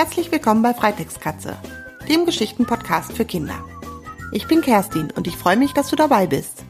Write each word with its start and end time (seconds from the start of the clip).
Herzlich 0.00 0.32
willkommen 0.32 0.62
bei 0.62 0.72
Freitextkatze, 0.72 1.58
dem 2.08 2.24
Geschichtenpodcast 2.24 3.12
für 3.12 3.26
Kinder. 3.26 3.62
Ich 4.32 4.46
bin 4.46 4.62
Kerstin 4.62 5.10
und 5.10 5.26
ich 5.26 5.36
freue 5.36 5.58
mich, 5.58 5.74
dass 5.74 5.90
du 5.90 5.96
dabei 5.96 6.26
bist. 6.26 6.64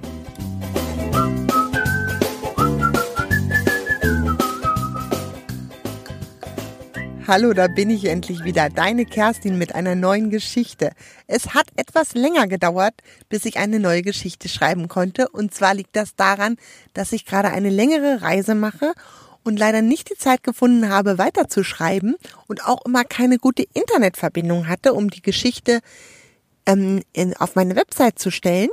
Hallo, 7.29 7.53
da 7.53 7.69
bin 7.69 7.91
ich 7.91 8.07
endlich 8.07 8.43
wieder, 8.43 8.69
deine 8.69 9.05
Kerstin 9.05 9.59
mit 9.59 9.77
einer 9.77 9.95
neuen 9.95 10.31
Geschichte. 10.31 10.91
Es 11.29 11.55
hat 11.55 11.69
etwas 11.77 12.15
länger 12.15 12.49
gedauert, 12.49 12.95
bis 13.29 13.45
ich 13.45 13.59
eine 13.59 13.79
neue 13.79 14.03
Geschichte 14.03 14.49
schreiben 14.49 14.89
konnte. 14.89 15.29
Und 15.29 15.55
zwar 15.55 15.75
liegt 15.75 15.95
das 15.95 16.17
daran, 16.17 16.57
dass 16.95 17.13
ich 17.13 17.27
gerade 17.27 17.51
eine 17.51 17.71
längere 17.71 18.23
Reise 18.23 18.57
mache 18.57 18.93
und 19.45 19.59
leider 19.59 19.83
nicht 19.83 20.11
die 20.11 20.19
Zeit 20.19 20.43
gefunden 20.43 20.89
habe, 20.89 21.19
weiterzuschreiben 21.19 22.17
und 22.47 22.67
auch 22.67 22.85
immer 22.85 23.05
keine 23.05 23.39
gute 23.39 23.65
Internetverbindung 23.75 24.69
hatte, 24.69 24.95
um 24.95 25.11
die 25.11 25.23
Geschichte 25.23 25.81
ähm, 26.67 27.03
in, 27.13 27.37
auf 27.37 27.55
meine 27.55 27.77
Website 27.77 28.19
zu 28.19 28.31
stellen. 28.31 28.71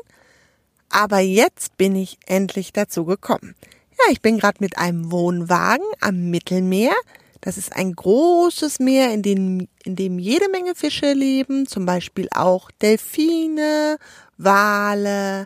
Aber 0.89 1.19
jetzt 1.19 1.77
bin 1.77 1.95
ich 1.95 2.17
endlich 2.25 2.73
dazu 2.73 3.05
gekommen. 3.05 3.55
Ja, 3.91 4.11
ich 4.11 4.21
bin 4.21 4.37
gerade 4.37 4.57
mit 4.59 4.77
einem 4.77 5.11
Wohnwagen 5.11 5.85
am 6.01 6.29
Mittelmeer. 6.29 6.93
Das 7.41 7.57
ist 7.57 7.75
ein 7.75 7.93
großes 7.93 8.79
Meer, 8.79 9.13
in 9.13 9.21
dem, 9.21 9.67
in 9.83 9.95
dem 9.95 10.19
jede 10.19 10.49
Menge 10.49 10.75
Fische 10.75 11.13
leben, 11.13 11.67
zum 11.67 11.85
Beispiel 11.85 12.27
auch 12.33 12.71
Delfine, 12.81 13.97
Wale, 14.37 15.45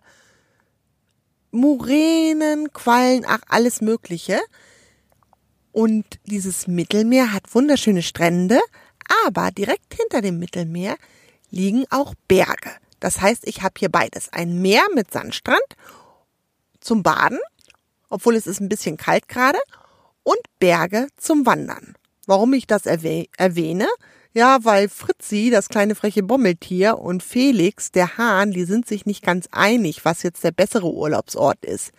Muränen, 1.52 2.72
Quallen, 2.74 3.26
ach, 3.28 3.42
alles 3.48 3.82
Mögliche. 3.82 4.40
Und 5.72 6.06
dieses 6.26 6.68
Mittelmeer 6.68 7.34
hat 7.34 7.54
wunderschöne 7.54 8.02
Strände, 8.02 8.60
aber 9.26 9.52
direkt 9.52 9.94
hinter 9.94 10.22
dem 10.22 10.40
Mittelmeer 10.40 10.96
liegen 11.50 11.86
auch 11.90 12.14
Berge. 12.28 12.72
Das 13.00 13.22
heißt, 13.22 13.48
ich 13.48 13.62
habe 13.62 13.74
hier 13.78 13.90
beides. 13.90 14.32
Ein 14.32 14.62
Meer 14.62 14.84
mit 14.94 15.12
Sandstrand 15.12 15.60
zum 16.80 17.04
Baden, 17.04 17.40
obwohl 18.10 18.36
es 18.36 18.48
ist 18.48 18.60
ein 18.60 18.70
bisschen 18.70 18.98
kalt 18.98 19.28
gerade, 19.28 19.60
und 20.24 20.40
Berge 20.60 21.08
zum 21.18 21.46
Wandern. 21.46 21.96
Warum 22.28 22.54
ich 22.54 22.68
das 22.68 22.86
erwähne? 22.86 23.88
Ja, 24.34 24.60
weil 24.64 24.88
Fritzi, 24.88 25.50
das 25.50 25.68
kleine 25.68 25.96
freche 25.96 26.24
Bommeltier, 26.24 27.00
und 27.00 27.24
Felix, 27.24 27.92
der 27.92 28.18
Hahn, 28.18 28.52
die 28.52 28.66
sind 28.66 28.88
sich 28.88 29.06
nicht 29.06 29.24
ganz 29.24 29.48
einig, 29.52 30.06
was 30.06 30.24
jetzt 30.24 30.44
der 30.44 30.52
bessere 30.52 30.92
Urlaubsort 30.92 31.66
ist. 31.66 31.92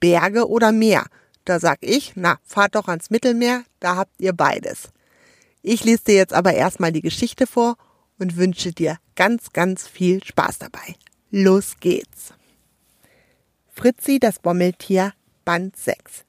Berge 0.00 0.48
oder 0.48 0.72
Meer. 0.72 1.06
Da 1.44 1.60
sag 1.60 1.78
ich, 1.82 2.12
na, 2.14 2.38
fahrt 2.44 2.74
doch 2.74 2.88
ans 2.88 3.10
Mittelmeer, 3.10 3.64
da 3.80 3.96
habt 3.96 4.18
ihr 4.18 4.32
beides. 4.32 4.88
Ich 5.62 5.84
lese 5.84 6.04
dir 6.04 6.14
jetzt 6.14 6.32
aber 6.32 6.54
erstmal 6.54 6.92
die 6.92 7.02
Geschichte 7.02 7.46
vor 7.46 7.76
und 8.18 8.36
wünsche 8.36 8.72
dir 8.72 8.98
ganz, 9.14 9.52
ganz 9.52 9.86
viel 9.86 10.22
Spaß 10.22 10.58
dabei. 10.58 10.96
Los 11.30 11.76
geht's. 11.80 12.32
Fritzi, 13.72 14.18
das 14.18 14.38
Bommeltier, 14.38 15.12
Band 15.44 15.76
6. 15.76 16.24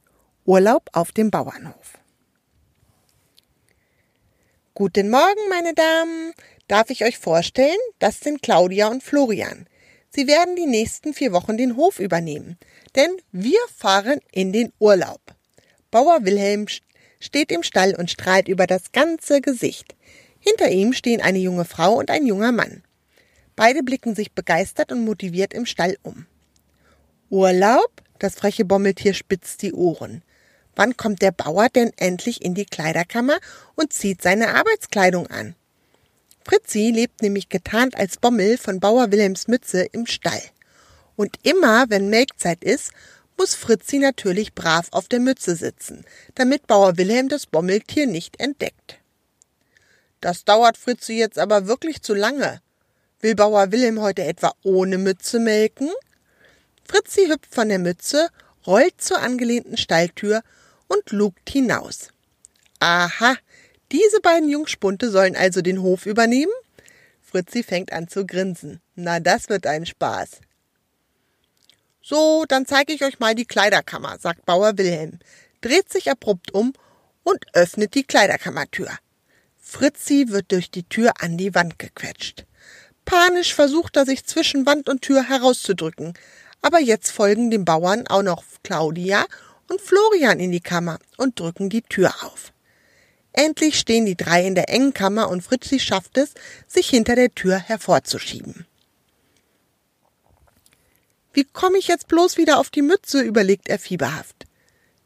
Urlaub 0.46 0.90
auf 0.94 1.12
dem 1.12 1.32
Bauernhof. 1.32 1.98
Guten 4.74 5.10
Morgen, 5.10 5.50
meine 5.50 5.74
Damen. 5.74 6.34
Darf 6.68 6.90
ich 6.90 7.06
euch 7.06 7.18
vorstellen? 7.18 7.78
Das 8.00 8.20
sind 8.20 8.42
Claudia 8.42 8.88
und 8.88 9.04
Florian. 9.04 9.68
Sie 10.16 10.28
werden 10.28 10.56
die 10.56 10.66
nächsten 10.66 11.14
vier 11.14 11.34
Wochen 11.34 11.58
den 11.58 11.76
Hof 11.76 12.00
übernehmen, 12.00 12.58
denn 12.96 13.10
wir 13.34 13.60
fahren 13.76 14.22
in 14.32 14.54
den 14.54 14.72
Urlaub. 14.80 15.20
Bauer 15.92 16.24
Wilhelm 16.24 16.68
steht 17.20 17.52
im 17.52 17.64
Stall 17.64 17.94
und 17.96 18.10
strahlt 18.10 18.48
über 18.48 18.66
das 18.66 18.94
ganze 18.94 19.42
Gesicht. 19.42 19.94
Hinter 20.40 20.70
ihm 20.70 20.94
stehen 20.94 21.20
eine 21.20 21.40
junge 21.40 21.66
Frau 21.66 21.96
und 21.96 22.10
ein 22.10 22.26
junger 22.26 22.54
Mann. 22.54 22.82
Beide 23.58 23.84
blicken 23.84 24.16
sich 24.16 24.32
begeistert 24.32 24.94
und 24.94 25.04
motiviert 25.04 25.54
im 25.54 25.66
Stall 25.66 25.98
um. 26.02 26.28
Urlaub? 27.30 27.92
Das 28.18 28.36
freche 28.36 28.64
Bommeltier 28.64 29.14
spitzt 29.14 29.64
die 29.64 29.74
Ohren. 29.74 30.24
Wann 30.78 30.96
kommt 30.96 31.22
der 31.22 31.32
Bauer 31.32 31.68
denn 31.68 31.92
endlich 31.98 32.42
in 32.42 32.54
die 32.54 32.66
Kleiderkammer 32.66 33.38
und 33.76 33.92
zieht 33.92 34.22
seine 34.22 34.56
Arbeitskleidung 34.56 35.28
an? 35.28 35.56
Fritzi 36.48 36.92
lebt 36.92 37.24
nämlich 37.24 37.50
getarnt 37.50 37.98
als 37.98 38.18
Bommel 38.18 38.60
von 38.60 38.80
Bauer 38.80 39.12
Wilhelms 39.12 39.48
Mütze 39.48 39.88
im 39.92 40.06
Stall. 40.06 40.42
Und 41.16 41.38
immer, 41.42 41.86
wenn 41.90 42.10
Melkzeit 42.10 42.64
ist, 42.64 42.92
muss 43.36 43.56
Fritzi 43.56 43.98
natürlich 43.98 44.54
brav 44.54 44.88
auf 44.92 45.08
der 45.08 45.20
Mütze 45.20 45.56
sitzen, 45.56 46.06
damit 46.36 46.68
Bauer 46.68 46.98
Wilhelm 46.98 47.30
das 47.30 47.48
Bommeltier 47.48 48.06
nicht 48.06 48.40
entdeckt. 48.40 49.00
Das 50.22 50.46
dauert 50.46 50.78
Fritzi 50.78 51.14
jetzt 51.14 51.40
aber 51.40 51.66
wirklich 51.66 52.04
zu 52.04 52.14
lange. 52.14 52.62
Will 53.22 53.36
Bauer 53.36 53.72
Wilhelm 53.72 54.00
heute 54.02 54.24
etwa 54.24 54.54
ohne 54.62 55.00
Mütze 55.00 55.40
melken? 55.40 55.90
Fritzi 56.84 57.28
hüpft 57.28 57.54
von 57.54 57.70
der 57.70 57.80
Mütze, 57.80 58.30
rollt 58.68 59.02
zur 59.02 59.20
angelehnten 59.20 59.78
Stalltür 59.78 60.44
und 60.88 61.12
lugt 61.12 61.50
hinaus. 61.50 62.10
Aha, 62.80 63.36
diese 63.92 64.20
beiden 64.22 64.50
Jungspunte 64.50 65.10
sollen 65.10 65.36
also 65.36 65.62
den 65.62 65.82
Hof 65.82 66.06
übernehmen? 66.06 66.52
Fritzi 67.22 67.64
fängt 67.64 67.92
an 67.92 68.08
zu 68.08 68.26
grinsen. 68.26 68.82
Na, 68.96 69.20
das 69.20 69.50
wird 69.50 69.68
ein 69.68 69.86
Spaß. 69.86 70.42
So, 72.02 72.46
dann 72.48 72.66
zeige 72.66 72.94
ich 72.94 73.04
euch 73.04 73.20
mal 73.20 73.36
die 73.36 73.46
Kleiderkammer, 73.46 74.18
sagt 74.20 74.46
Bauer 74.46 74.78
Wilhelm, 74.78 75.20
dreht 75.62 75.92
sich 75.92 76.10
abrupt 76.10 76.54
um 76.54 76.74
und 77.24 77.46
öffnet 77.54 77.96
die 77.96 78.04
Kleiderkammertür. 78.04 78.90
Fritzi 79.60 80.26
wird 80.30 80.52
durch 80.52 80.70
die 80.70 80.84
Tür 80.84 81.14
an 81.20 81.38
die 81.38 81.56
Wand 81.56 81.80
gequetscht. 81.80 82.46
Panisch 83.04 83.54
versucht 83.54 83.98
er 83.98 84.06
sich 84.06 84.26
zwischen 84.26 84.66
Wand 84.66 84.88
und 84.90 85.02
Tür 85.02 85.28
herauszudrücken, 85.28 86.14
aber 86.62 86.80
jetzt 86.80 87.12
folgen 87.12 87.52
dem 87.52 87.66
Bauern 87.66 88.08
auch 88.08 88.24
noch 88.24 88.44
Claudia 88.64 89.26
und 89.70 89.82
Florian 89.82 90.40
in 90.40 90.52
die 90.52 90.62
Kammer 90.62 91.00
und 91.18 91.40
drücken 91.40 91.70
die 91.70 91.82
Tür 91.82 92.14
auf. 92.24 92.54
Endlich 93.38 93.78
stehen 93.78 94.06
die 94.06 94.16
drei 94.16 94.48
in 94.48 94.56
der 94.56 94.70
engen 94.70 94.94
Kammer 94.94 95.30
und 95.30 95.42
Fritzi 95.42 95.78
schafft 95.78 96.18
es, 96.18 96.30
sich 96.68 96.90
hinter 96.90 97.16
der 97.16 97.36
Tür 97.36 97.58
hervorzuschieben. 97.58 98.66
Wie 101.34 101.44
komme 101.44 101.78
ich 101.78 101.90
jetzt 101.90 102.08
bloß 102.08 102.38
wieder 102.38 102.60
auf 102.60 102.70
die 102.70 102.82
Mütze, 102.82 103.20
überlegt 103.20 103.68
er 103.68 103.78
fieberhaft. 103.78 104.46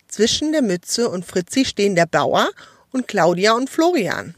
Zwischen 0.08 0.52
der 0.52 0.62
Mütze 0.62 1.10
und 1.10 1.26
Fritzi 1.26 1.66
stehen 1.66 1.96
der 1.96 2.06
Bauer 2.06 2.48
und 2.92 3.08
Claudia 3.08 3.54
und 3.54 3.68
Florian. 3.68 4.36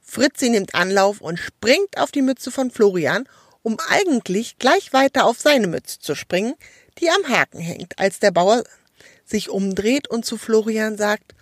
Fritzi 0.00 0.48
nimmt 0.48 0.74
Anlauf 0.74 1.20
und 1.20 1.38
springt 1.38 1.98
auf 1.98 2.12
die 2.12 2.22
Mütze 2.22 2.50
von 2.50 2.70
Florian, 2.70 3.28
um 3.62 3.76
eigentlich 3.90 4.56
gleich 4.56 4.94
weiter 4.94 5.26
auf 5.26 5.38
seine 5.38 5.66
Mütze 5.66 5.98
zu 5.98 6.14
springen, 6.14 6.54
die 6.98 7.10
am 7.10 7.28
Haken 7.28 7.60
hängt, 7.60 7.98
als 7.98 8.20
der 8.20 8.30
Bauer 8.30 8.64
sich 9.26 9.50
umdreht 9.50 10.08
und 10.08 10.24
zu 10.24 10.38
Florian 10.38 10.96
sagt, 10.96 11.34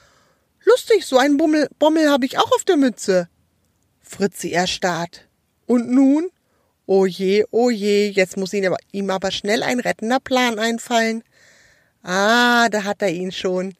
Lustig, 0.70 1.04
so 1.04 1.18
einen 1.18 1.36
Bummel, 1.36 1.68
Bommel 1.80 2.08
habe 2.08 2.26
ich 2.26 2.38
auch 2.38 2.52
auf 2.52 2.64
der 2.64 2.76
Mütze. 2.76 3.28
Fritzi 4.00 4.52
erstarrt. 4.52 5.26
Und 5.66 5.90
nun? 5.90 6.30
Oh 6.86 7.06
je, 7.06 7.44
oh 7.50 7.70
je, 7.70 8.08
jetzt 8.08 8.36
muss 8.36 8.52
ihm 8.52 8.66
aber, 8.66 8.76
ihm 8.92 9.10
aber 9.10 9.32
schnell 9.32 9.64
ein 9.64 9.80
rettender 9.80 10.20
Plan 10.20 10.60
einfallen. 10.60 11.24
Ah, 12.02 12.68
da 12.68 12.84
hat 12.84 13.02
er 13.02 13.10
ihn 13.10 13.32
schon. 13.32 13.74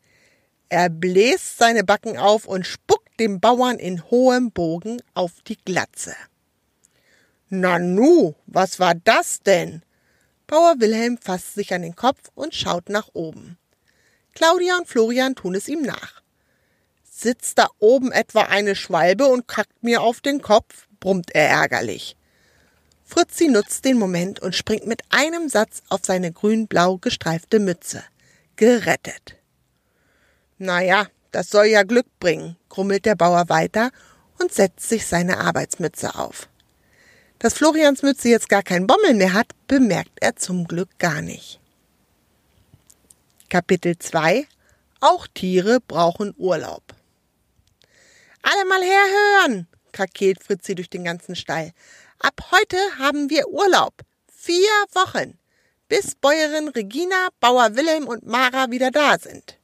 Er 0.68 0.88
bläst 0.88 1.58
seine 1.58 1.84
Backen 1.84 2.16
auf 2.16 2.46
und 2.46 2.66
spuckt 2.66 3.20
dem 3.20 3.38
Bauern 3.40 3.78
in 3.78 4.10
hohem 4.10 4.50
Bogen 4.50 5.00
auf 5.14 5.32
die 5.46 5.58
Glatze. 5.64 6.14
Nanu, 7.50 8.34
was 8.46 8.80
war 8.80 8.94
das 8.96 9.40
denn? 9.40 9.82
Bauer 10.48 10.74
Wilhelm 10.78 11.18
fasst 11.18 11.54
sich 11.54 11.72
an 11.72 11.82
den 11.82 11.94
Kopf 11.94 12.30
und 12.34 12.54
schaut 12.54 12.88
nach 12.88 13.10
oben. 13.12 13.58
Claudia 14.34 14.76
und 14.76 14.88
Florian 14.88 15.36
tun 15.36 15.54
es 15.54 15.68
ihm 15.68 15.82
nach. 15.82 16.19
Sitzt 17.22 17.58
da 17.58 17.68
oben 17.80 18.12
etwa 18.12 18.44
eine 18.44 18.74
Schwalbe 18.74 19.26
und 19.26 19.46
kackt 19.46 19.82
mir 19.82 20.00
auf 20.00 20.22
den 20.22 20.40
Kopf? 20.40 20.86
brummt 21.00 21.34
er 21.34 21.50
ärgerlich. 21.50 22.16
Fritzi 23.04 23.48
nutzt 23.48 23.84
den 23.84 23.98
Moment 23.98 24.40
und 24.40 24.54
springt 24.54 24.86
mit 24.86 25.02
einem 25.10 25.50
Satz 25.50 25.82
auf 25.90 26.00
seine 26.02 26.32
grün-blau 26.32 26.96
gestreifte 26.96 27.58
Mütze. 27.58 28.02
Gerettet. 28.56 29.36
Na 30.56 30.82
ja, 30.82 31.08
das 31.30 31.50
soll 31.50 31.66
ja 31.66 31.82
Glück 31.82 32.06
bringen, 32.20 32.56
grummelt 32.70 33.04
der 33.04 33.16
Bauer 33.16 33.50
weiter 33.50 33.90
und 34.38 34.50
setzt 34.50 34.88
sich 34.88 35.06
seine 35.06 35.40
Arbeitsmütze 35.40 36.14
auf. 36.14 36.48
Dass 37.38 37.52
Florians 37.52 38.00
Mütze 38.00 38.30
jetzt 38.30 38.48
gar 38.48 38.62
kein 38.62 38.86
Bommel 38.86 39.12
mehr 39.12 39.34
hat, 39.34 39.48
bemerkt 39.68 40.16
er 40.22 40.36
zum 40.36 40.66
Glück 40.66 40.98
gar 40.98 41.20
nicht. 41.20 41.60
Kapitel 43.50 43.98
2 43.98 44.46
Auch 45.00 45.26
Tiere 45.26 45.80
brauchen 45.86 46.32
Urlaub. 46.38 46.94
Alle 48.42 48.64
mal 48.64 48.82
herhören, 48.82 49.68
krakeelt 49.92 50.42
Fritzi 50.42 50.74
durch 50.74 50.88
den 50.88 51.04
ganzen 51.04 51.36
Stall. 51.36 51.72
Ab 52.18 52.40
heute 52.50 52.78
haben 52.98 53.28
wir 53.28 53.48
Urlaub. 53.48 53.94
Vier 54.32 54.70
Wochen. 54.94 55.38
Bis 55.88 56.14
Bäuerin 56.14 56.68
Regina, 56.68 57.28
Bauer 57.40 57.76
Wilhelm 57.76 58.06
und 58.08 58.26
Mara 58.26 58.70
wieder 58.70 58.90
da 58.90 59.18
sind. 59.18 59.58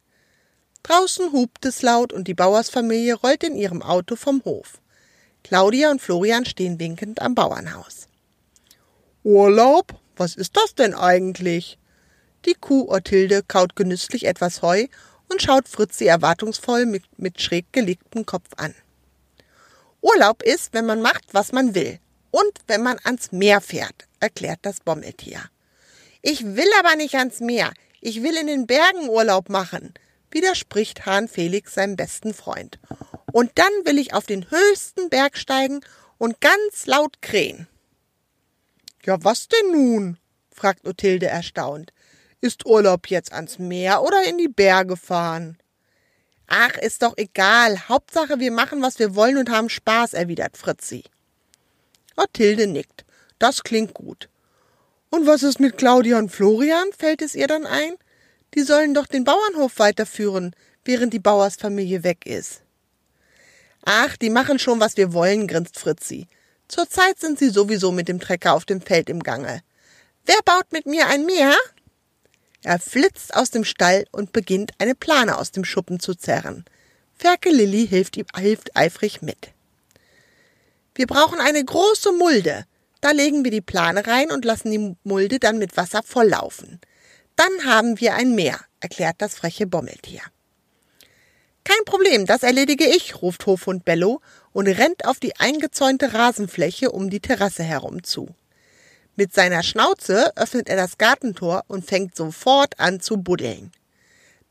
Draußen 0.82 1.32
hupt 1.32 1.64
es 1.64 1.82
laut 1.82 2.12
und 2.12 2.28
die 2.28 2.34
Bauersfamilie 2.34 3.14
rollt 3.14 3.44
in 3.44 3.56
ihrem 3.56 3.82
Auto 3.82 4.14
vom 4.14 4.44
Hof. 4.44 4.80
Claudia 5.42 5.90
und 5.90 6.02
Florian 6.02 6.44
stehen 6.44 6.78
winkend 6.78 7.22
am 7.22 7.34
Bauernhaus. 7.34 8.08
Urlaub? 9.22 9.94
Was 10.16 10.34
ist 10.34 10.56
das 10.56 10.74
denn 10.74 10.94
eigentlich? 10.94 11.78
Die 12.44 12.54
Kuh 12.54 12.88
Orthilde 12.88 13.42
kaut 13.42 13.74
genüsslich 13.74 14.26
etwas 14.26 14.62
Heu 14.62 14.86
und 15.28 15.42
schaut 15.42 15.68
Fritzi 15.68 16.06
erwartungsvoll 16.06 16.86
mit, 16.86 17.04
mit 17.18 17.40
schräg 17.40 17.72
gelegtem 17.72 18.26
Kopf 18.26 18.48
an. 18.56 18.74
Urlaub 20.00 20.42
ist, 20.42 20.72
wenn 20.72 20.86
man 20.86 21.02
macht, 21.02 21.24
was 21.32 21.52
man 21.52 21.74
will. 21.74 21.98
Und 22.30 22.52
wenn 22.66 22.82
man 22.82 22.98
ans 23.04 23.32
Meer 23.32 23.60
fährt, 23.60 24.06
erklärt 24.20 24.60
das 24.62 24.80
Bommeltier. 24.80 25.40
Ich 26.22 26.44
will 26.44 26.68
aber 26.78 26.96
nicht 26.96 27.14
ans 27.14 27.40
Meer. 27.40 27.72
Ich 28.00 28.22
will 28.22 28.36
in 28.36 28.46
den 28.46 28.66
Bergen 28.66 29.08
Urlaub 29.08 29.48
machen, 29.48 29.94
widerspricht 30.30 31.06
Hahn 31.06 31.28
Felix 31.28 31.74
seinem 31.74 31.96
besten 31.96 32.34
Freund. 32.34 32.78
Und 33.32 33.50
dann 33.56 33.72
will 33.84 33.98
ich 33.98 34.14
auf 34.14 34.26
den 34.26 34.50
höchsten 34.50 35.08
Berg 35.08 35.36
steigen 35.36 35.80
und 36.18 36.40
ganz 36.40 36.86
laut 36.86 37.20
krähen. 37.22 37.68
Ja, 39.04 39.22
was 39.24 39.48
denn 39.48 39.72
nun? 39.72 40.18
fragt 40.50 40.86
Othilde 40.86 41.26
erstaunt. 41.26 41.92
Ist 42.40 42.66
Urlaub 42.66 43.08
jetzt 43.08 43.32
ans 43.32 43.58
Meer 43.58 44.02
oder 44.02 44.24
in 44.24 44.38
die 44.38 44.48
Berge 44.48 44.96
fahren? 44.96 45.58
Ach, 46.46 46.76
ist 46.76 47.02
doch 47.02 47.14
egal. 47.16 47.88
Hauptsache, 47.88 48.38
wir 48.38 48.52
machen, 48.52 48.82
was 48.82 48.98
wir 48.98 49.16
wollen 49.16 49.38
und 49.38 49.50
haben 49.50 49.68
Spaß, 49.68 50.14
erwidert 50.14 50.56
Fritzi. 50.56 51.04
Othilde 52.16 52.66
nickt. 52.66 53.04
Das 53.38 53.62
klingt 53.62 53.94
gut. 53.94 54.28
Und 55.10 55.26
was 55.26 55.42
ist 55.42 55.60
mit 55.60 55.76
Claudia 55.76 56.18
und 56.18 56.30
Florian? 56.30 56.88
fällt 56.96 57.22
es 57.22 57.34
ihr 57.34 57.46
dann 57.46 57.66
ein. 57.66 57.94
Die 58.54 58.62
sollen 58.62 58.94
doch 58.94 59.06
den 59.06 59.24
Bauernhof 59.24 59.78
weiterführen, 59.78 60.54
während 60.84 61.12
die 61.12 61.18
Bauersfamilie 61.18 62.04
weg 62.04 62.26
ist. 62.26 62.62
Ach, 63.84 64.16
die 64.16 64.30
machen 64.30 64.58
schon, 64.58 64.80
was 64.80 64.96
wir 64.96 65.12
wollen, 65.12 65.46
grinst 65.46 65.78
Fritzi. 65.78 66.28
Zurzeit 66.68 67.18
sind 67.20 67.38
sie 67.38 67.50
sowieso 67.50 67.92
mit 67.92 68.08
dem 68.08 68.18
Trecker 68.18 68.54
auf 68.54 68.64
dem 68.64 68.80
Feld 68.80 69.08
im 69.08 69.22
Gange. 69.22 69.60
Wer 70.24 70.38
baut 70.44 70.72
mit 70.72 70.86
mir 70.86 71.06
ein 71.06 71.24
Meer? 71.24 71.54
Er 72.62 72.78
flitzt 72.78 73.34
aus 73.34 73.50
dem 73.50 73.64
Stall 73.64 74.06
und 74.12 74.32
beginnt, 74.32 74.72
eine 74.78 74.94
Plane 74.94 75.38
aus 75.38 75.52
dem 75.52 75.64
Schuppen 75.64 76.00
zu 76.00 76.14
zerren. 76.14 76.64
Ferkel 77.14 77.54
Lilli 77.54 77.86
hilft 77.86 78.16
ihm 78.16 78.26
hilft 78.36 78.76
eifrig 78.76 79.22
mit. 79.22 79.52
Wir 80.94 81.06
brauchen 81.06 81.40
eine 81.40 81.64
große 81.64 82.12
Mulde. 82.12 82.64
Da 83.00 83.10
legen 83.10 83.44
wir 83.44 83.50
die 83.50 83.60
Plane 83.60 84.06
rein 84.06 84.30
und 84.30 84.44
lassen 84.44 84.70
die 84.70 84.96
Mulde 85.04 85.38
dann 85.38 85.58
mit 85.58 85.76
Wasser 85.76 86.02
volllaufen. 86.02 86.80
Dann 87.36 87.66
haben 87.66 88.00
wir 88.00 88.14
ein 88.14 88.34
Meer, 88.34 88.60
erklärt 88.80 89.16
das 89.18 89.34
freche 89.34 89.66
Bommeltier. 89.66 90.22
Kein 91.64 91.84
Problem, 91.84 92.26
das 92.26 92.42
erledige 92.42 92.86
ich, 92.86 93.20
ruft 93.20 93.44
Hofhund 93.46 93.84
Bello 93.84 94.20
und 94.52 94.68
rennt 94.68 95.04
auf 95.04 95.18
die 95.18 95.36
eingezäunte 95.36 96.14
Rasenfläche 96.14 96.90
um 96.90 97.10
die 97.10 97.20
Terrasse 97.20 97.64
herum 97.64 98.02
zu. 98.04 98.34
Mit 99.18 99.32
seiner 99.32 99.62
Schnauze 99.62 100.36
öffnet 100.36 100.68
er 100.68 100.76
das 100.76 100.98
Gartentor 100.98 101.64
und 101.68 101.86
fängt 101.86 102.14
sofort 102.14 102.78
an 102.78 103.00
zu 103.00 103.16
buddeln. 103.16 103.72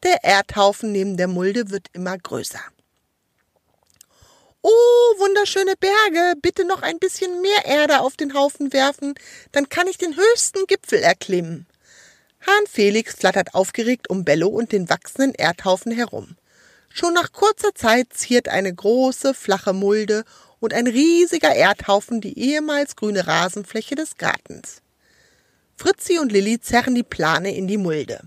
Der 0.01 0.23
Erdhaufen 0.23 0.91
neben 0.91 1.17
der 1.17 1.27
Mulde 1.27 1.69
wird 1.69 1.88
immer 1.94 2.17
größer. 2.17 2.62
Oh, 4.63 5.19
wunderschöne 5.19 5.75
Berge, 5.79 6.33
bitte 6.41 6.65
noch 6.65 6.81
ein 6.81 6.97
bisschen 6.97 7.44
mehr 7.44 7.65
Erde 7.65 8.00
auf 8.00 8.17
den 8.17 8.33
Haufen 8.33 8.73
werfen, 8.73 9.13
dann 9.51 9.69
kann 9.69 9.88
ich 9.88 10.00
den 10.00 10.15
höchsten 10.17 10.65
Gipfel 10.65 10.97
erklimmen. 10.97 11.68
Hahn 12.41 12.65
Felix 12.68 13.13
flattert 13.13 13.53
aufgeregt 13.53 14.09
um 14.09 14.25
Bello 14.25 14.47
und 14.47 14.71
den 14.71 14.89
wachsenden 14.89 15.35
Erdhaufen 15.35 15.91
herum. 15.91 16.38
Schon 16.89 17.13
nach 17.13 17.31
kurzer 17.33 17.75
Zeit 17.75 18.13
ziert 18.13 18.50
eine 18.50 18.73
große, 18.73 19.35
flache 19.35 19.73
Mulde 19.73 20.23
und 20.65 20.73
ein 20.73 20.88
riesiger 20.88 21.53
Erdhaufen 21.53 22.21
die 22.21 22.39
ehemals 22.39 22.95
grüne 22.95 23.27
Rasenfläche 23.27 23.94
des 23.94 24.17
Gartens. 24.17 24.81
Fritzi 25.77 26.17
und 26.17 26.31
Lilli 26.31 26.59
zerren 26.59 26.95
die 26.95 27.03
Plane 27.03 27.56
in 27.56 27.67
die 27.67 27.77
Mulde. 27.77 28.21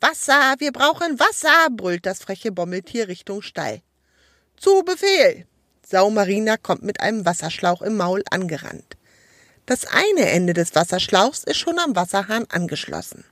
Wasser, 0.00 0.54
wir 0.60 0.72
brauchen 0.72 1.20
Wasser, 1.20 1.68
brüllt 1.70 2.06
das 2.06 2.20
freche 2.20 2.52
Bommeltier 2.52 3.06
Richtung 3.06 3.42
Stall. 3.42 3.82
Zu 4.56 4.82
Befehl! 4.82 5.44
Sau 5.86 6.08
Marina 6.08 6.56
kommt 6.56 6.84
mit 6.84 7.00
einem 7.00 7.26
Wasserschlauch 7.26 7.82
im 7.82 7.98
Maul 7.98 8.22
angerannt. 8.30 8.96
Das 9.66 9.84
eine 9.84 10.30
Ende 10.30 10.54
des 10.54 10.74
Wasserschlauchs 10.74 11.44
ist 11.44 11.58
schon 11.58 11.78
am 11.78 11.94
Wasserhahn 11.94 12.46
angeschlossen. 12.48 13.24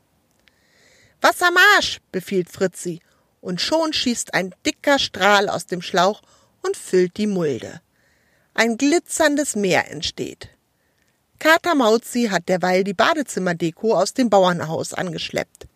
Wassermarsch! 1.23 2.01
befiehlt 2.13 2.51
Fritzi, 2.51 3.01
und 3.41 3.63
schon 3.63 3.95
schießt 3.95 4.35
ein 4.35 4.55
dicker 4.67 4.99
Strahl 4.99 5.49
aus 5.49 5.65
dem 5.65 5.81
Schlauch 5.81 6.21
und 6.61 6.77
füllt 6.77 7.17
die 7.17 7.27
Mulde. 7.27 7.81
Ein 8.61 8.77
glitzerndes 8.77 9.57
Meer 9.57 9.91
entsteht. 9.91 10.51
Kater 11.39 11.75
Mauzi 11.75 12.29
hat 12.31 12.47
derweil 12.51 12.85
die 12.85 12.93
Badezimmerdeko 12.93 13.95
aus 13.95 14.13
dem 14.13 14.29
Bauernhaus 14.29 14.93
angeschleppt. 14.93 15.67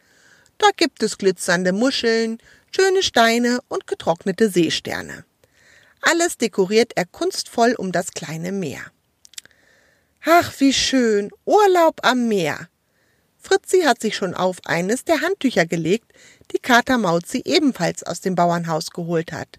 Da 0.59 0.67
gibt 0.77 1.03
es 1.03 1.17
glitzernde 1.17 1.73
Muscheln, 1.73 2.37
schöne 2.71 3.03
Steine 3.03 3.61
und 3.69 3.87
getrocknete 3.87 4.51
Seesterne. 4.51 5.25
Alles 6.03 6.37
dekoriert 6.37 6.93
er 6.95 7.07
kunstvoll 7.07 7.75
um 7.75 7.91
das 7.91 8.13
kleine 8.13 8.53
Meer. 8.53 8.83
Ach, 10.23 10.53
wie 10.59 10.75
schön. 10.75 11.31
Urlaub 11.47 12.01
am 12.03 12.29
Meer. 12.29 12.69
Fritzi 13.39 13.85
hat 13.85 14.03
sich 14.03 14.15
schon 14.15 14.35
auf 14.35 14.59
eines 14.67 15.05
der 15.05 15.23
Handtücher 15.23 15.65
gelegt, 15.65 16.13
die 16.53 16.59
Kater 16.59 16.99
Mauzi 16.99 17.41
ebenfalls 17.47 18.03
aus 18.03 18.21
dem 18.21 18.35
Bauernhaus 18.35 18.91
geholt 18.91 19.33
hat. 19.33 19.59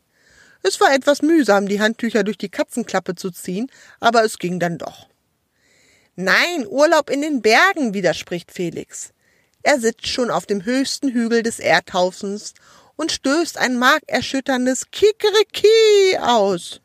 Es 0.67 0.81
war 0.81 0.95
etwas 0.95 1.21
mühsam, 1.21 1.67
die 1.67 1.79
Handtücher 1.79 2.23
durch 2.23 2.39
die 2.39 2.50
Katzenklappe 2.50 3.13
zu 3.13 3.29
ziehen, 3.29 3.69
aber 4.00 4.23
es 4.23 4.39
ging 4.39 4.59
dann 4.59 4.79
doch. 4.79 5.07
Nein, 6.15 6.65
Urlaub 6.67 7.12
in 7.12 7.21
den 7.21 7.44
Bergen, 7.44 7.94
widerspricht 7.94 8.51
Felix. 8.51 9.12
Er 9.62 9.79
sitzt 9.79 10.07
schon 10.07 10.31
auf 10.31 10.47
dem 10.47 10.65
höchsten 10.65 11.09
Hügel 11.09 11.44
des 11.44 11.59
Erdhaufens 11.59 12.56
und 12.95 13.12
stößt 13.12 13.59
ein 13.59 13.77
markerschütterndes 13.77 14.89
Kikeriki 14.89 16.17
aus. 16.19 16.81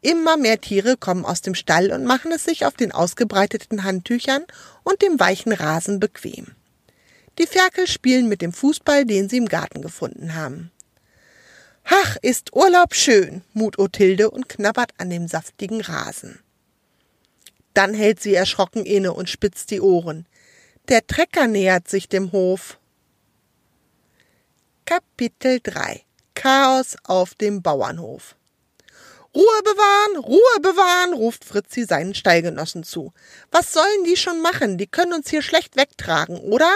Immer 0.00 0.36
mehr 0.36 0.60
Tiere 0.60 0.96
kommen 0.96 1.24
aus 1.24 1.40
dem 1.40 1.56
Stall 1.56 1.90
und 1.90 2.04
machen 2.04 2.30
es 2.30 2.44
sich 2.44 2.66
auf 2.66 2.74
den 2.74 2.92
ausgebreiteten 2.92 3.82
Handtüchern 3.82 4.44
und 4.84 5.02
dem 5.02 5.18
weichen 5.18 5.52
Rasen 5.52 5.98
bequem. 5.98 6.54
Die 7.40 7.48
Ferkel 7.48 7.88
spielen 7.88 8.28
mit 8.28 8.42
dem 8.42 8.52
Fußball, 8.52 9.06
den 9.06 9.28
sie 9.28 9.38
im 9.38 9.46
Garten 9.46 9.82
gefunden 9.82 10.36
haben. 10.36 10.70
Ach, 11.84 12.16
ist 12.22 12.54
Urlaub 12.54 12.94
schön, 12.94 13.42
mut 13.52 13.78
Othilde 13.78 14.30
und 14.30 14.48
knabbert 14.48 14.92
an 14.98 15.10
dem 15.10 15.28
saftigen 15.28 15.80
Rasen. 15.80 16.40
Dann 17.74 17.94
hält 17.94 18.20
sie 18.20 18.34
erschrocken 18.34 18.84
inne 18.84 19.12
und 19.12 19.28
spitzt 19.28 19.70
die 19.70 19.80
Ohren. 19.80 20.26
Der 20.88 21.06
Trecker 21.06 21.46
nähert 21.46 21.88
sich 21.88 22.08
dem 22.08 22.32
Hof. 22.32 22.78
Kapitel 24.84 25.60
3 25.62 26.02
Chaos 26.34 26.96
auf 27.04 27.34
dem 27.34 27.62
Bauernhof 27.62 28.34
Ruhe 29.34 29.62
bewahren, 29.62 30.24
Ruhe 30.24 30.60
bewahren, 30.60 31.14
ruft 31.14 31.44
Fritzi 31.44 31.84
seinen 31.84 32.14
Stallgenossen 32.14 32.82
zu. 32.82 33.12
Was 33.52 33.72
sollen 33.72 34.04
die 34.04 34.16
schon 34.16 34.42
machen? 34.42 34.76
Die 34.76 34.88
können 34.88 35.12
uns 35.12 35.30
hier 35.30 35.42
schlecht 35.42 35.76
wegtragen, 35.76 36.36
oder? 36.38 36.72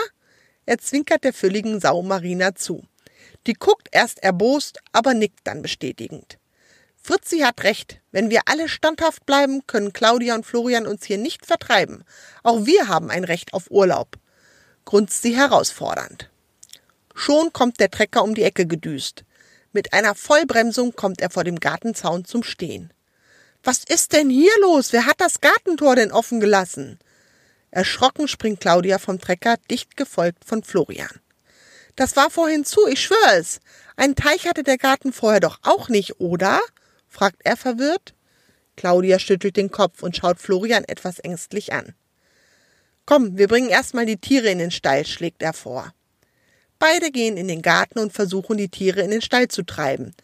Er 0.65 0.79
zwinkert 0.79 1.25
der 1.25 1.33
fülligen 1.33 1.81
Sau 1.81 2.03
Marina 2.03 2.55
zu. 2.55 2.85
Die 3.47 3.55
guckt 3.55 3.89
erst 3.93 4.23
erbost, 4.23 4.79
aber 4.93 5.15
nickt 5.15 5.41
dann 5.45 5.63
bestätigend. 5.63 6.39
Fritzi 6.97 7.41
hat 7.41 7.65
recht. 7.65 8.01
Wenn 8.13 8.31
wir 8.31 8.43
alle 8.47 8.69
standhaft 8.69 9.27
bleiben, 9.27 9.67
können 9.67 9.93
Claudia 9.93 10.35
und 10.35 10.47
Florian 10.47 10.87
uns 10.87 11.05
hier 11.05 11.19
nicht 11.19 11.45
vertreiben. 11.45 12.05
Auch 12.43 12.65
wir 12.65 12.89
haben 12.89 13.11
ein 13.11 13.25
Recht 13.25 13.53
auf 13.53 13.71
Urlaub, 13.71 14.17
grunzt 14.87 15.21
sie 15.21 15.37
herausfordernd. 15.37 16.31
Schon 17.15 17.53
kommt 17.53 17.79
der 17.79 17.91
Trecker 17.91 18.23
um 18.23 18.35
die 18.35 18.43
Ecke 18.43 18.67
gedüst. 18.67 19.25
Mit 19.73 19.93
einer 19.93 20.15
Vollbremsung 20.15 20.95
kommt 20.95 21.21
er 21.21 21.29
vor 21.29 21.45
dem 21.45 21.61
Gartenzaun 21.61 22.25
zum 22.25 22.43
Stehen. 22.43 22.93
Was 23.63 23.85
ist 23.85 24.13
denn 24.15 24.31
hier 24.31 24.53
los? 24.63 24.93
Wer 24.93 25.07
hat 25.07 25.21
das 25.21 25.41
Gartentor 25.41 25.97
denn 25.97 26.13
offen 26.13 26.41
gelassen? 26.41 26.99
Erschrocken 27.71 28.29
springt 28.29 28.61
Claudia 28.61 28.99
vom 28.99 29.21
Trecker, 29.21 29.57
dicht 29.71 29.97
gefolgt 29.97 30.45
von 30.45 30.63
Florian. 30.63 31.21
Das 31.97 32.17
war 32.17 32.31
vorhin 32.31 32.65
zu, 32.65 32.87
ich 32.89 33.01
schwöre 33.01 33.39
es. 33.39 33.61
Einen 33.97 34.17
Teich 34.17 34.47
hatte 34.47 34.63
der 34.63 34.79
Garten 34.79 35.13
vorher 35.13 35.41
doch 35.41 35.59
auch 35.63 35.89
nicht, 35.89 36.21
oder? 36.21 36.61
fragt 37.09 37.43
er 37.45 37.57
verwirrt. 37.57 38.15
Claudia 38.77 39.21
schüttelt 39.21 39.57
den 39.57 39.71
Kopf 39.71 40.03
und 40.03 40.17
schaut 40.17 40.41
Florian 40.41 40.85
etwas 40.85 41.21
ängstlich 41.21 41.73
an. 41.73 41.95
Komm, 43.07 43.39
wir 43.39 43.47
bringen 43.47 43.69
erstmal 43.69 44.07
die 44.07 44.17
Tiere 44.17 44.49
in 44.49 44.59
den 44.59 44.73
Stall, 44.73 45.07
schlägt 45.07 45.43
er 45.43 45.53
vor. 45.53 45.93
Beide 46.81 47.13
gehen 47.13 47.37
in 47.37 47.47
den 47.47 47.63
Garten 47.63 48.01
und 48.01 48.13
versuchen, 48.13 48.57
die 48.57 48.69
Tiere 48.69 49.01
in 49.01 49.11
den 49.11 49.23
Stall 49.23 49.49
zu 49.49 49.63
treiben. 49.63 50.15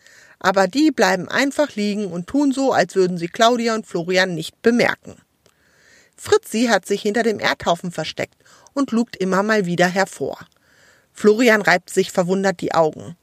Aber 0.41 0.67
die 0.67 0.91
bleiben 0.91 1.29
einfach 1.29 1.77
liegen 1.77 2.07
und 2.07 2.27
tun 2.27 2.51
so, 2.51 2.73
als 2.73 2.97
würden 2.97 3.19
sie 3.19 3.29
Claudia 3.29 3.75
und 3.75 3.87
Florian 3.87 4.35
nicht 4.35 4.61
bemerken. 4.63 5.17
Fritzi 6.17 6.67
hat 6.67 6.87
sich 6.87 7.03
hinter 7.03 7.23
dem 7.23 7.39
Erdhaufen 7.39 7.93
versteckt 7.93 8.37
und 8.73 8.91
lugt 8.91 9.17
immer 9.17 9.43
mal 9.43 9.67
wieder 9.67 9.87
hervor. 9.87 10.39
Florian 11.13 11.63
reibt 11.63 11.91
sich 11.91 12.13
verwundert 12.13 12.61
die 12.61 12.73
Augen. 12.73 13.17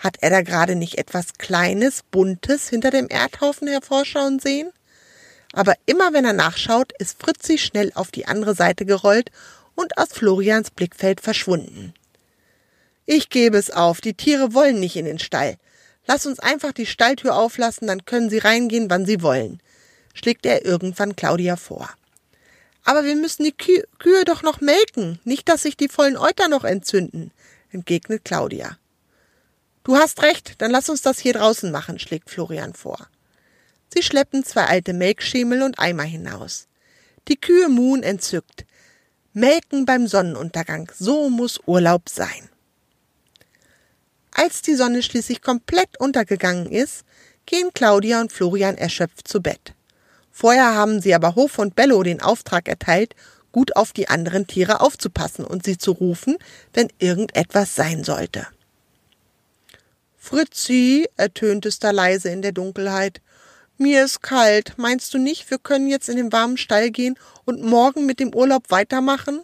Hat 0.00 0.16
er 0.20 0.30
da 0.30 0.42
gerade 0.42 0.76
nicht 0.76 0.98
etwas 0.98 1.34
Kleines, 1.38 2.02
Buntes 2.10 2.68
hinter 2.68 2.90
dem 2.90 3.08
Erdhaufen 3.08 3.68
hervorschauen 3.68 4.38
sehen? 4.38 4.70
Aber 5.52 5.74
immer 5.86 6.12
wenn 6.12 6.24
er 6.24 6.32
nachschaut, 6.32 6.92
ist 6.98 7.20
Fritzi 7.20 7.56
schnell 7.56 7.92
auf 7.94 8.10
die 8.10 8.26
andere 8.26 8.54
Seite 8.54 8.84
gerollt 8.84 9.30
und 9.74 9.96
aus 9.96 10.08
Florians 10.10 10.70
Blickfeld 10.70 11.20
verschwunden. 11.20 11.94
Ich 13.06 13.30
gebe 13.30 13.56
es 13.56 13.70
auf, 13.70 14.00
die 14.00 14.14
Tiere 14.14 14.52
wollen 14.52 14.80
nicht 14.80 14.96
in 14.96 15.04
den 15.04 15.18
Stall. 15.18 15.56
Lass 16.06 16.26
uns 16.26 16.40
einfach 16.40 16.72
die 16.72 16.86
Stalltür 16.86 17.36
auflassen, 17.36 17.86
dann 17.86 18.04
können 18.04 18.30
sie 18.30 18.38
reingehen, 18.38 18.90
wann 18.90 19.06
sie 19.06 19.22
wollen, 19.22 19.60
schlägt 20.12 20.44
er 20.46 20.64
irgendwann 20.64 21.16
Claudia 21.16 21.56
vor. 21.56 21.88
Aber 22.86 23.04
wir 23.04 23.16
müssen 23.16 23.42
die 23.42 23.52
Kü 23.52 23.82
Kühe 23.98 24.24
doch 24.24 24.42
noch 24.44 24.60
melken, 24.60 25.18
nicht, 25.24 25.48
dass 25.48 25.62
sich 25.62 25.76
die 25.76 25.88
vollen 25.88 26.16
Euter 26.16 26.46
noch 26.46 26.62
entzünden, 26.62 27.32
entgegnet 27.70 28.24
Claudia. 28.24 28.78
Du 29.82 29.96
hast 29.96 30.22
recht, 30.22 30.54
dann 30.62 30.70
lass 30.70 30.88
uns 30.88 31.02
das 31.02 31.18
hier 31.18 31.32
draußen 31.32 31.72
machen, 31.72 31.98
schlägt 31.98 32.30
Florian 32.30 32.74
vor. 32.74 33.08
Sie 33.92 34.04
schleppen 34.04 34.44
zwei 34.44 34.66
alte 34.66 34.92
Melkschemel 34.92 35.62
und 35.62 35.80
Eimer 35.80 36.04
hinaus. 36.04 36.68
Die 37.26 37.36
Kühe 37.36 37.68
muhen 37.68 38.04
entzückt. 38.04 38.64
Melken 39.32 39.84
beim 39.84 40.06
Sonnenuntergang, 40.06 40.90
so 40.96 41.28
muss 41.28 41.58
Urlaub 41.66 42.08
sein. 42.08 42.48
Als 44.30 44.62
die 44.62 44.76
Sonne 44.76 45.02
schließlich 45.02 45.42
komplett 45.42 45.98
untergegangen 45.98 46.70
ist, 46.70 47.04
gehen 47.46 47.70
Claudia 47.74 48.20
und 48.20 48.32
Florian 48.32 48.78
erschöpft 48.78 49.26
zu 49.26 49.42
Bett. 49.42 49.75
Vorher 50.38 50.74
haben 50.74 51.00
sie 51.00 51.14
aber 51.14 51.34
Hof 51.34 51.58
und 51.58 51.76
Bello 51.76 52.02
den 52.02 52.20
Auftrag 52.20 52.68
erteilt, 52.68 53.14
gut 53.52 53.74
auf 53.74 53.94
die 53.94 54.10
anderen 54.10 54.46
Tiere 54.46 54.82
aufzupassen 54.82 55.46
und 55.46 55.64
sie 55.64 55.78
zu 55.78 55.92
rufen, 55.92 56.36
wenn 56.74 56.92
irgendetwas 56.98 57.74
sein 57.74 58.04
sollte. 58.04 58.46
Fritzi, 60.18 61.08
ertönt 61.16 61.64
es 61.64 61.78
da 61.78 61.90
leise 61.90 62.28
in 62.28 62.42
der 62.42 62.52
Dunkelheit, 62.52 63.22
mir 63.78 64.04
ist 64.04 64.20
kalt. 64.20 64.74
Meinst 64.76 65.14
du 65.14 65.18
nicht, 65.18 65.50
wir 65.50 65.56
können 65.56 65.86
jetzt 65.86 66.10
in 66.10 66.18
den 66.18 66.32
warmen 66.32 66.58
Stall 66.58 66.90
gehen 66.90 67.18
und 67.46 67.62
morgen 67.62 68.04
mit 68.04 68.20
dem 68.20 68.34
Urlaub 68.34 68.64
weitermachen? 68.70 69.40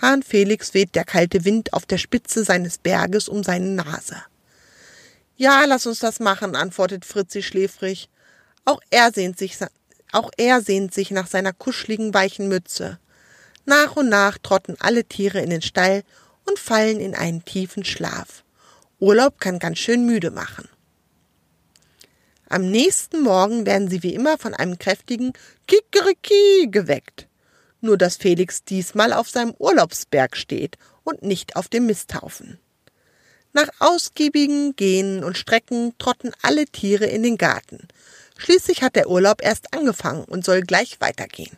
Hahn 0.00 0.22
Felix 0.22 0.72
weht 0.72 0.94
der 0.94 1.04
kalte 1.04 1.44
Wind 1.44 1.72
auf 1.72 1.84
der 1.84 1.98
Spitze 1.98 2.44
seines 2.44 2.78
Berges 2.78 3.28
um 3.28 3.42
seine 3.42 3.70
Nase. 3.70 4.22
Ja, 5.36 5.64
lass 5.64 5.84
uns 5.84 5.98
das 5.98 6.20
machen, 6.20 6.54
antwortet 6.54 7.04
Fritzi 7.04 7.42
schläfrig. 7.42 8.08
Auch 8.64 8.80
er 8.90 9.12
sehnt 9.12 9.36
sich, 9.36 9.56
auch 10.16 10.30
er 10.36 10.60
sehnt 10.60 10.92
sich 10.92 11.10
nach 11.10 11.26
seiner 11.26 11.52
kuscheligen, 11.52 12.14
weichen 12.14 12.48
Mütze. 12.48 12.98
Nach 13.64 13.96
und 13.96 14.08
nach 14.08 14.38
trotten 14.38 14.76
alle 14.78 15.04
Tiere 15.04 15.40
in 15.40 15.50
den 15.50 15.62
Stall 15.62 16.02
und 16.44 16.58
fallen 16.58 17.00
in 17.00 17.14
einen 17.14 17.44
tiefen 17.44 17.84
Schlaf. 17.84 18.44
Urlaub 18.98 19.40
kann 19.40 19.58
ganz 19.58 19.78
schön 19.78 20.06
müde 20.06 20.30
machen. 20.30 20.68
Am 22.48 22.70
nächsten 22.70 23.22
Morgen 23.22 23.66
werden 23.66 23.88
sie 23.88 24.02
wie 24.02 24.14
immer 24.14 24.38
von 24.38 24.54
einem 24.54 24.78
kräftigen 24.78 25.32
Kikeriki 25.66 26.68
geweckt 26.70 27.26
nur 27.80 27.96
dass 27.96 28.16
Felix 28.16 28.64
diesmal 28.64 29.12
auf 29.12 29.30
seinem 29.30 29.54
Urlaubsberg 29.58 30.36
steht 30.36 30.76
und 31.04 31.22
nicht 31.22 31.56
auf 31.56 31.68
dem 31.68 31.86
Misthaufen. 31.86 32.58
Nach 33.52 33.68
ausgiebigen 33.78 34.76
Gehen 34.76 35.24
und 35.24 35.38
Strecken 35.38 35.94
trotten 35.98 36.32
alle 36.42 36.66
Tiere 36.66 37.06
in 37.06 37.22
den 37.22 37.38
Garten. 37.38 37.88
Schließlich 38.36 38.82
hat 38.82 38.96
der 38.96 39.08
Urlaub 39.08 39.42
erst 39.42 39.74
angefangen 39.74 40.24
und 40.24 40.44
soll 40.44 40.62
gleich 40.62 41.00
weitergehen. 41.00 41.56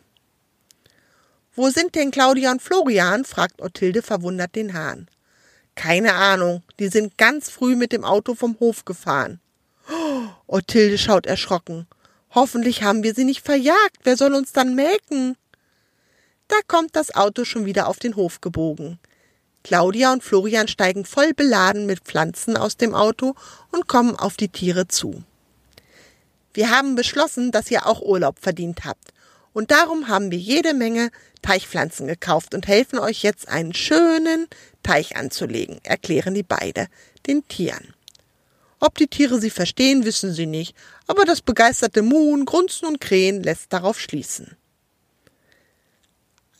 Wo 1.55 1.69
sind 1.69 1.95
denn 1.95 2.11
Claudia 2.11 2.51
und 2.51 2.61
Florian? 2.61 3.25
fragt 3.25 3.61
Ottilde 3.61 4.01
verwundert 4.01 4.55
den 4.55 4.73
Hahn. 4.73 5.09
Keine 5.75 6.13
Ahnung, 6.13 6.63
die 6.79 6.87
sind 6.87 7.17
ganz 7.17 7.49
früh 7.49 7.75
mit 7.75 7.91
dem 7.91 8.03
Auto 8.03 8.35
vom 8.35 8.57
Hof 8.59 8.85
gefahren. 8.85 9.39
Oh, 9.91 10.23
Ottilde 10.47 10.97
schaut 10.97 11.25
erschrocken. 11.25 11.87
Hoffentlich 12.31 12.83
haben 12.83 13.03
wir 13.03 13.13
sie 13.15 13.23
nicht 13.23 13.43
verjagt. 13.43 13.97
Wer 14.03 14.17
soll 14.17 14.35
uns 14.35 14.51
dann 14.51 14.75
melken? 14.75 15.35
Da 16.47 16.55
kommt 16.67 16.95
das 16.95 17.15
Auto 17.15 17.43
schon 17.43 17.65
wieder 17.65 17.87
auf 17.87 17.99
den 17.99 18.15
Hof 18.15 18.41
gebogen. 18.41 18.99
Claudia 19.63 20.13
und 20.13 20.23
Florian 20.23 20.67
steigen 20.67 21.05
voll 21.05 21.33
beladen 21.33 21.85
mit 21.85 22.01
Pflanzen 22.01 22.55
aus 22.55 22.77
dem 22.77 22.95
Auto 22.95 23.35
und 23.71 23.87
kommen 23.87 24.15
auf 24.15 24.37
die 24.37 24.49
Tiere 24.49 24.87
zu. 24.87 25.23
Wir 26.53 26.71
haben 26.71 26.95
beschlossen, 26.95 27.51
dass 27.51 27.71
ihr 27.71 27.85
auch 27.85 28.01
Urlaub 28.01 28.39
verdient 28.39 28.85
habt. 28.85 29.13
Und 29.53 29.71
darum 29.71 30.07
haben 30.07 30.31
wir 30.31 30.37
jede 30.37 30.73
Menge 30.73 31.11
Teichpflanzen 31.41 32.07
gekauft 32.07 32.53
und 32.53 32.67
helfen 32.67 32.99
euch 32.99 33.23
jetzt 33.23 33.47
einen 33.47 33.73
schönen 33.73 34.47
Teich 34.83 35.15
anzulegen, 35.15 35.79
erklären 35.83 36.33
die 36.33 36.43
beide 36.43 36.87
den 37.27 37.47
Tieren. 37.47 37.93
Ob 38.79 38.97
die 38.97 39.07
Tiere 39.07 39.39
sie 39.39 39.49
verstehen, 39.49 40.05
wissen 40.05 40.33
sie 40.33 40.45
nicht, 40.45 40.75
aber 41.07 41.25
das 41.25 41.41
begeisterte 41.41 42.01
Muhen, 42.01 42.45
Grunzen 42.45 42.87
und 42.87 43.01
Krähen 43.01 43.43
lässt 43.43 43.73
darauf 43.73 43.99
schließen. 43.99 44.55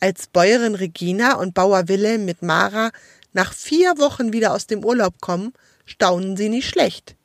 Als 0.00 0.26
Bäuerin 0.26 0.74
Regina 0.74 1.34
und 1.34 1.54
Bauer 1.54 1.88
Wilhelm 1.88 2.24
mit 2.24 2.42
Mara 2.42 2.90
nach 3.32 3.52
vier 3.52 3.98
Wochen 3.98 4.32
wieder 4.32 4.52
aus 4.52 4.66
dem 4.66 4.84
Urlaub 4.84 5.20
kommen, 5.20 5.52
staunen 5.86 6.36
sie 6.36 6.48
nicht 6.48 6.68
schlecht. 6.68 7.16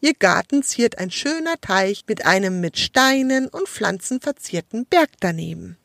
Ihr 0.00 0.14
Garten 0.14 0.62
ziert 0.62 0.98
ein 0.98 1.10
schöner 1.10 1.60
Teich 1.60 2.04
mit 2.06 2.26
einem 2.26 2.60
mit 2.60 2.78
Steinen 2.78 3.48
und 3.48 3.68
Pflanzen 3.68 4.20
verzierten 4.20 4.86
Berg 4.86 5.10
daneben. 5.20 5.76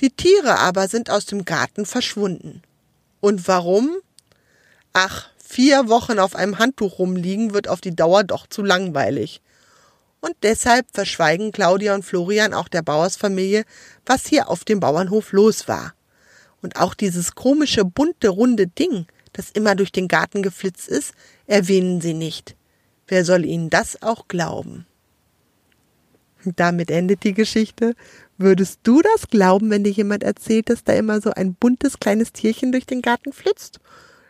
Die 0.00 0.10
Tiere 0.10 0.58
aber 0.58 0.88
sind 0.88 1.10
aus 1.10 1.26
dem 1.26 1.44
Garten 1.44 1.86
verschwunden. 1.86 2.62
Und 3.20 3.46
warum? 3.46 3.90
Ach, 4.92 5.28
vier 5.38 5.88
Wochen 5.88 6.18
auf 6.18 6.34
einem 6.34 6.58
Handtuch 6.58 6.98
rumliegen 6.98 7.54
wird 7.54 7.68
auf 7.68 7.80
die 7.80 7.94
Dauer 7.94 8.24
doch 8.24 8.46
zu 8.46 8.62
langweilig 8.62 9.40
und 10.24 10.36
deshalb 10.42 10.86
verschweigen 10.90 11.52
Claudia 11.52 11.94
und 11.94 12.02
Florian 12.02 12.54
auch 12.54 12.68
der 12.68 12.80
Bauersfamilie, 12.80 13.64
was 14.06 14.26
hier 14.26 14.48
auf 14.48 14.64
dem 14.64 14.80
Bauernhof 14.80 15.32
los 15.32 15.68
war. 15.68 15.92
Und 16.62 16.76
auch 16.76 16.94
dieses 16.94 17.34
komische, 17.34 17.84
bunte, 17.84 18.30
runde 18.30 18.66
Ding, 18.66 19.06
das 19.34 19.50
immer 19.50 19.74
durch 19.74 19.92
den 19.92 20.08
Garten 20.08 20.42
geflitzt 20.42 20.88
ist, 20.88 21.12
erwähnen 21.46 22.00
sie 22.00 22.14
nicht. 22.14 22.56
Wer 23.06 23.24
soll 23.24 23.44
ihnen 23.44 23.70
das 23.70 24.02
auch 24.02 24.28
glauben? 24.28 24.86
Damit 26.44 26.90
endet 26.90 27.24
die 27.24 27.34
Geschichte. 27.34 27.94
Würdest 28.36 28.80
du 28.82 29.00
das 29.00 29.28
glauben, 29.28 29.70
wenn 29.70 29.84
dir 29.84 29.92
jemand 29.92 30.22
erzählt, 30.22 30.68
dass 30.68 30.84
da 30.84 30.92
immer 30.92 31.20
so 31.20 31.30
ein 31.30 31.54
buntes 31.54 32.00
kleines 32.00 32.32
Tierchen 32.32 32.72
durch 32.72 32.86
den 32.86 33.02
Garten 33.02 33.32
flitzt? 33.32 33.80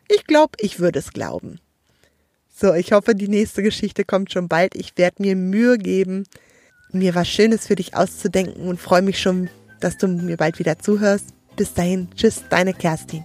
Ich 0.08 0.26
glaube, 0.26 0.52
ich 0.58 0.78
würde 0.78 0.98
es 0.98 1.12
glauben. 1.12 1.58
So, 2.54 2.72
ich 2.74 2.92
hoffe, 2.92 3.14
die 3.14 3.28
nächste 3.28 3.62
Geschichte 3.62 4.04
kommt 4.04 4.32
schon 4.32 4.48
bald. 4.48 4.76
Ich 4.76 4.96
werde 4.96 5.22
mir 5.22 5.34
Mühe 5.34 5.78
geben, 5.78 6.24
mir 6.92 7.14
was 7.14 7.28
Schönes 7.28 7.66
für 7.66 7.74
dich 7.74 7.96
auszudenken 7.96 8.68
und 8.68 8.80
freue 8.80 9.02
mich 9.02 9.18
schon, 9.18 9.50
dass 9.80 9.98
du 9.98 10.06
mir 10.06 10.36
bald 10.36 10.58
wieder 10.58 10.78
zuhörst. 10.78 11.30
Bis 11.56 11.74
dahin, 11.74 12.08
tschüss, 12.14 12.44
deine 12.50 12.74
Kerstin. 12.74 13.24